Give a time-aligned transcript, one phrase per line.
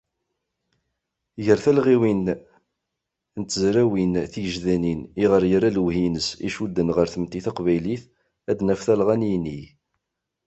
[1.45, 2.23] Gr talɣiwin
[3.39, 8.03] n tezrawin tigejdanin iɣer yerra lewhi-ines i icudden ɣer tmetti taqbaylit,
[8.51, 9.63] ad naf talɣa n yinig.